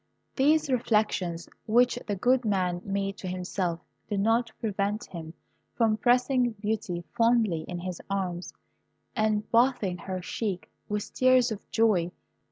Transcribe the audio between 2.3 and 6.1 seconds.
man made to himself, did not prevent him from